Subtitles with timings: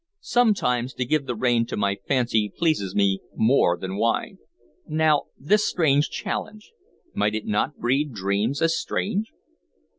[0.23, 4.39] Sometimes, to give the rein to my fancy pleases me more than wine.
[4.87, 6.71] Now, this strange chalice,
[7.13, 9.31] might it not breed dreams as strange?"